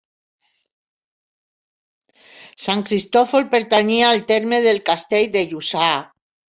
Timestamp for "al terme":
4.17-4.67